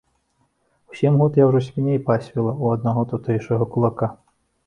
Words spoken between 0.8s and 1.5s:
У сем год я